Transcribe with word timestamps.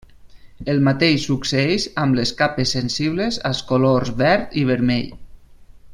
El 0.71 0.79
mateix 0.87 1.25
succeeix 1.27 1.85
amb 2.05 2.17
les 2.21 2.31
capes 2.41 2.73
sensibles 2.77 3.39
als 3.51 3.61
colors 3.73 4.13
verd 4.23 4.59
i 4.63 4.65
vermell. 4.75 5.17